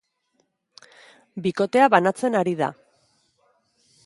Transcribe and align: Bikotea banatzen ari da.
Bikotea 1.47 1.91
banatzen 1.97 2.39
ari 2.41 2.57
da. 2.63 2.71